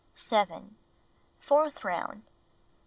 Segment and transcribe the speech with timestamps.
[1.43, 2.23] Fourth round.